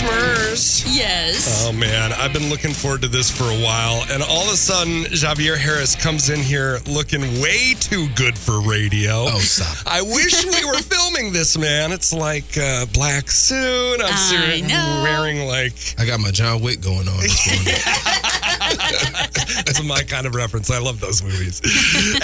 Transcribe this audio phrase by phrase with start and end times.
[0.00, 0.96] Smurs.
[0.96, 1.66] Yes.
[1.66, 4.56] Oh man, I've been looking forward to this for a while, and all of a
[4.56, 9.26] sudden, Javier Harris comes in here looking way too good for radio.
[9.28, 9.86] Oh, stop.
[9.92, 11.92] I wish we were filming this, man.
[11.92, 14.00] It's like uh, black suit.
[14.00, 14.68] I'm I serious.
[14.68, 15.00] know.
[15.04, 17.80] wearing like I got my John Wick going on this morning.
[18.70, 20.70] That's my kind of reference.
[20.70, 21.60] I love those movies.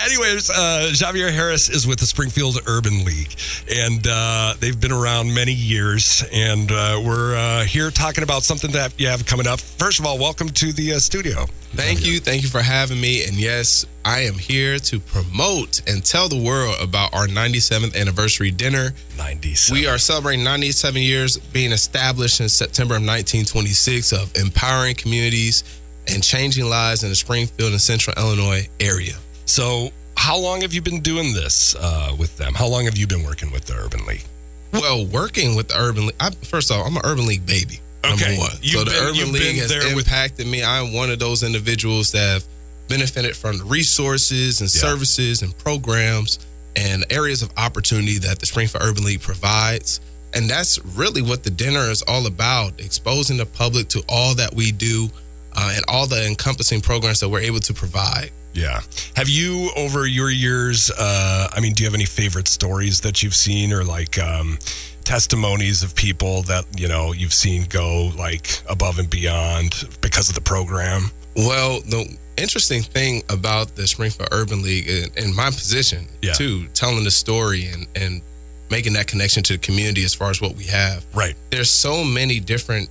[0.04, 3.34] Anyways, uh, Javier Harris is with the Springfield Urban League,
[3.74, 6.24] and uh, they've been around many years.
[6.32, 9.60] And uh, we're uh, here talking about something that you have coming up.
[9.60, 11.46] First of all, welcome to the uh, studio.
[11.76, 12.20] Thank you.
[12.20, 13.24] Thank you for having me.
[13.26, 18.50] And yes, I am here to promote and tell the world about our 97th anniversary
[18.50, 18.94] dinner.
[19.18, 19.78] 97.
[19.78, 25.64] We are celebrating 97 years being established in September of 1926 of empowering communities
[26.08, 29.14] and changing lives in the Springfield and Central Illinois area.
[29.44, 32.54] So, how long have you been doing this uh, with them?
[32.54, 34.24] How long have you been working with the Urban League?
[34.72, 37.80] Well, working with the Urban League, I, first off, I'm an Urban League baby.
[38.04, 38.16] Okay.
[38.30, 38.50] Number one.
[38.62, 40.62] You've so the been- Urban League has there with- impacted me.
[40.64, 42.44] I'm one of those individuals that have
[42.88, 44.80] benefited from the resources and Yeah.
[44.80, 46.38] services and programs
[46.76, 50.00] and areas of opportunity that the Springfield Urban League provides.
[50.34, 54.54] And that's really what the dinner is all about exposing the public to all that
[54.54, 55.10] we do
[55.56, 58.30] uh, and all the encompassing programs that we're able to provide.
[58.52, 58.80] Yeah.
[59.16, 63.22] Have you, over your years, uh, I mean, do you have any favorite stories that
[63.22, 64.58] you've seen or like um,
[65.04, 70.34] testimonies of people that, you know, you've seen go like above and beyond because of
[70.34, 71.10] the program?
[71.36, 76.32] Well, the interesting thing about the Springfield Urban League and, my position, Yeah.
[76.32, 78.22] too, telling the story and, and
[78.70, 81.04] making that connection to the community as far as what we have.
[81.14, 81.36] Right.
[81.50, 82.88] There's so many different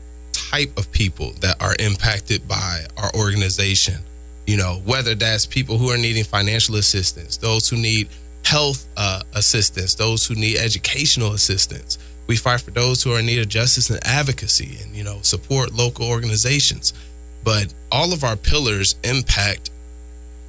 [0.51, 3.95] type of people that are impacted by our organization.
[4.47, 8.09] You know, whether that's people who are needing financial assistance, those who need
[8.43, 11.97] health uh, assistance, those who need educational assistance.
[12.27, 15.19] We fight for those who are in need of justice and advocacy and, you know,
[15.21, 16.93] support local organizations
[17.45, 19.69] but all of our pillars impact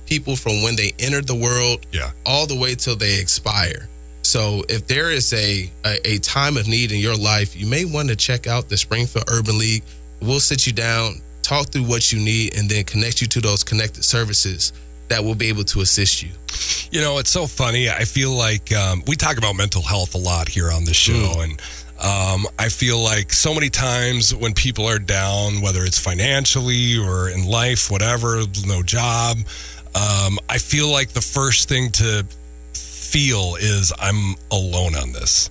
[0.07, 2.11] people from when they entered the world Yeah.
[2.25, 3.87] all the way till they expire.
[4.27, 7.85] So if there is a, a a time of need in your life, you may
[7.85, 9.85] want to check out the Springfield Urban League.
[10.21, 13.63] We'll sit you down, talk through what you need, and then connect you to those
[13.63, 14.73] connected services
[15.09, 16.31] that will be able to assist you.
[16.91, 17.89] You know, it's so funny.
[17.89, 21.13] I feel like um, we talk about mental health a lot here on the show,
[21.13, 21.45] Mm.
[21.45, 21.63] and
[22.01, 27.31] um, I feel like so many times when people are down, whether it's financially or
[27.31, 29.39] in life, whatever, no job,
[29.95, 32.27] um, I feel like the first thing to
[33.17, 35.49] feel is I'm alone on this.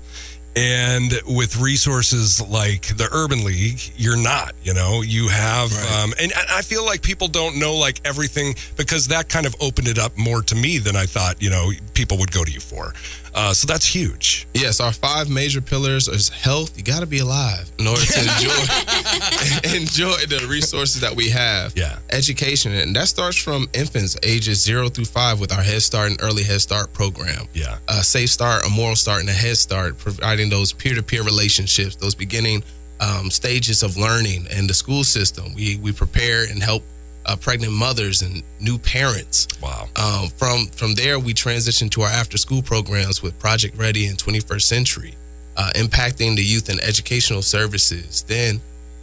[0.56, 5.92] And with resources like the Urban League, you're not, you know, you have, Right.
[6.03, 9.56] um, and I I feel like people don't know like everything because that kind of
[9.59, 12.52] opened it up more to me than I thought, you know, people would go to
[12.52, 12.94] you for.
[13.35, 14.47] Uh, so that's huge.
[14.53, 16.78] Yes, our five major pillars is health.
[16.78, 21.73] You got to be alive in order to enjoy enjoy the resources that we have.
[21.75, 22.00] Yeah.
[22.12, 26.23] Education, and that starts from infants ages zero through five with our Head Start and
[26.23, 27.47] Early Head Start program.
[27.53, 27.78] Yeah.
[27.90, 32.16] A Safe Start, a Moral Start, and a Head Start, providing those peer-to-peer relationships, those
[32.16, 32.63] beginning
[33.02, 35.53] um, stages of learning in the school system.
[35.53, 36.84] We we prepare and help
[37.25, 39.47] uh, pregnant mothers and new parents.
[39.62, 39.88] Wow.
[39.96, 44.18] Um, from from there, we transitioned to our after school programs with Project Ready and
[44.18, 45.16] 21st Century,
[45.58, 48.24] uh, impacting the youth and educational services.
[48.28, 48.62] Then,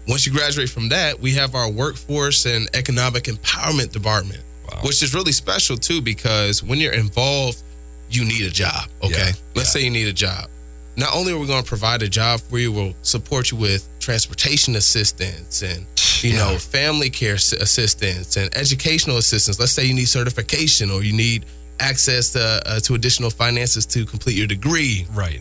[0.09, 4.81] once you graduate from that, we have our workforce and economic empowerment department, Wow.
[4.82, 7.62] which is really special too because when you're involved,
[8.11, 8.88] you need a job.
[9.03, 9.81] Okay, Yeah, let's yeah.
[9.81, 10.49] say you need a job.
[10.97, 13.88] Not only are we going to provide a job for you, we'll support you with
[14.00, 15.87] transportation assistance and
[16.22, 19.59] you know, family care assistance and educational assistance.
[19.59, 21.47] Let's say you need certification or you need
[21.81, 25.06] access to, uh, to additional finances to complete your degree.
[25.12, 25.41] Right.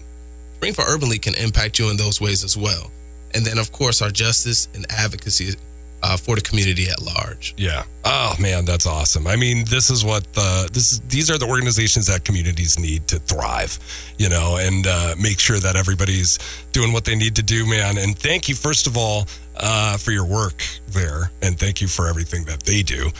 [0.56, 2.92] Springfield Urban League can impact you in those ways as well.
[3.34, 5.56] And then, of course, our justice and advocacy
[6.04, 7.54] uh, for the community at large.
[7.58, 7.84] Yeah.
[8.04, 9.28] Oh man, that's awesome.
[9.28, 13.08] I mean, this is what the this is, these are the organizations that communities need
[13.10, 13.78] to thrive,
[14.18, 16.40] you know, and uh, make sure that everybody's
[16.72, 17.98] doing what they need to do, man.
[17.98, 19.28] And thank you first of all
[19.58, 23.12] uh, for your work there, and thank you for everything that they do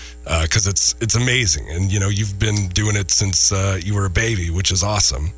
[0.42, 1.70] because it's it's amazing.
[1.70, 4.84] And you know, you've been doing it since uh, you were a baby, which is
[4.84, 5.32] awesome.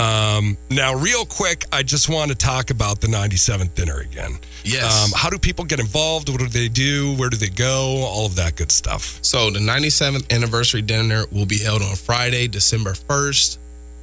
[0.00, 4.38] Um, now, real quick, I just want to talk about the 97th dinner again.
[4.64, 5.04] Yes.
[5.04, 6.30] Um, how do people get involved?
[6.30, 7.14] What do they do?
[7.16, 8.02] Where do they go?
[8.08, 9.18] All of that good stuff.
[9.20, 13.58] So the 97th anniversary dinner will be held on Friday, December 1st.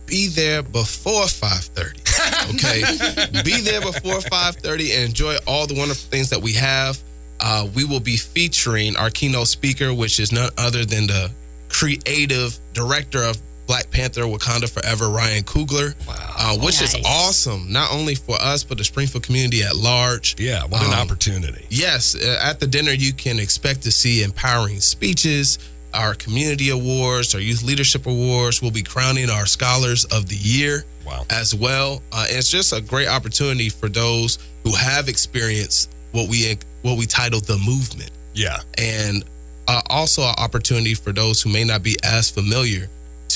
[0.05, 2.03] Be there before 5:30.
[2.49, 3.43] Okay?
[3.43, 6.97] be there before 5:30 and enjoy all the wonderful things that we have.
[7.39, 11.31] Uh, we will be featuring our keynote speaker, which is none other than the
[11.69, 13.37] creative director of
[13.67, 18.77] Black Panther Wakanda Forever Ryan Coogler, uh, which is awesome, not only for us, but
[18.77, 20.35] the Springfield community at large.
[20.39, 21.65] Yeah, what an Um, opportunity.
[21.69, 25.59] Yes, uh, at the dinner, you can expect to see empowering speeches,
[25.93, 28.61] our community awards, our youth leadership awards.
[28.61, 31.25] We'll be crowning our scholars of the year Wow.
[31.29, 32.01] as well.
[32.11, 37.05] Uh, it's just a great opportunity for those who have experienced what we what we
[37.05, 38.59] titled the movement, Yeah.
[38.77, 39.23] and
[39.67, 42.87] uh, also an opportunity for those who may not be as familiar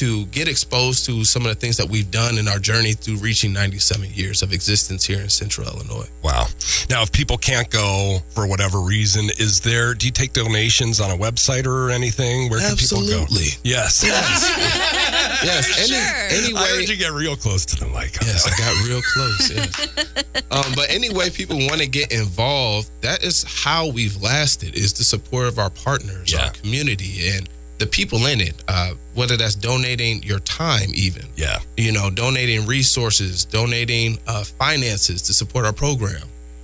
[0.01, 3.18] to get exposed to some of the things that we've done in our journey through
[3.18, 6.07] reaching 97 years of existence here in Central Illinois.
[6.24, 6.48] Wow.
[6.89, 11.12] Now, if people can't go for whatever reason, is there, do you take donations on
[11.12, 12.50] a website or anything?
[12.50, 13.21] Where can people go?
[13.21, 13.50] Absolutely.
[13.63, 14.03] Yes.
[15.44, 16.44] Yes, any, sure.
[16.45, 16.62] anyway.
[16.62, 18.21] I heard you get real close to the mic.
[18.21, 18.45] on Yes.
[18.45, 19.50] I got real close.
[19.50, 20.44] Yes.
[20.51, 22.89] um, but anyway, people want to get involved.
[23.01, 24.75] That is how we've lasted.
[24.75, 26.45] Is the support of our partners, Yeah.
[26.45, 27.50] our community, and
[27.81, 28.56] the people in it.
[28.68, 31.60] Uh, whether that's donating your time, even Yeah.
[31.75, 36.24] you know, donating resources, donating uh, finances to support our program.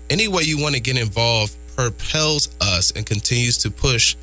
[0.10, 4.16] Any way you want to get involved propels us and continues to push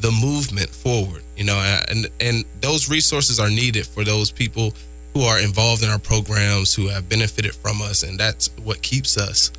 [0.00, 1.22] the movement forward.
[1.36, 1.58] You know,
[1.88, 4.74] and and those resources are needed for those people
[5.14, 9.16] who are involved in our programs who have benefited from us, and that's what keeps
[9.16, 9.50] us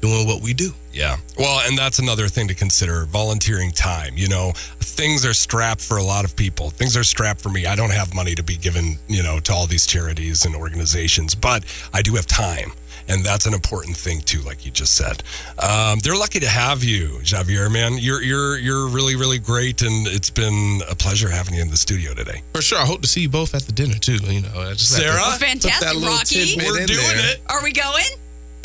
[0.00, 0.72] doing what we do.
[0.92, 1.16] Yeah.
[1.38, 4.14] Well, and that's another thing to consider volunteering time.
[4.16, 6.70] You know, things are strapped for a lot of people.
[6.70, 7.66] Things are strapped for me.
[7.66, 11.34] I don't have money to be given, you know, to all these charities and organizations,
[11.34, 12.72] but I do have time.
[13.08, 15.22] And that's an important thing too, like you just said.
[15.60, 17.72] Um, they're lucky to have you, Javier.
[17.72, 21.70] Man, you're you're you're really really great, and it's been a pleasure having you in
[21.70, 22.42] the studio today.
[22.52, 24.16] For sure, I hope to see you both at the dinner too.
[24.16, 25.38] You know, I just have to Sarah?
[25.38, 26.56] That fantastic, Rocki.
[26.56, 27.34] We're doing there.
[27.34, 27.42] it.
[27.48, 28.06] Are we going?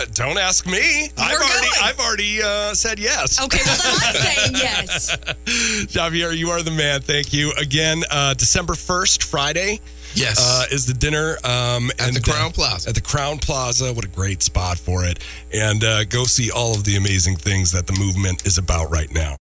[0.01, 1.11] Uh, don't ask me.
[1.17, 1.69] I've already going.
[1.83, 3.43] I've already uh, said yes.
[3.43, 5.17] Okay, well then I'm saying yes.
[5.93, 7.01] Javier, you are the man.
[7.01, 8.03] Thank you again.
[8.09, 9.79] Uh, December first, Friday.
[10.13, 10.39] Yes.
[10.41, 12.89] uh, is the dinner um, At and the Crowne Plaza.
[12.89, 15.19] At the Crowne Plaza, what a great spot for it!
[15.53, 19.11] And uh, go see all of the amazing things that the movement is about right
[19.13, 19.37] now.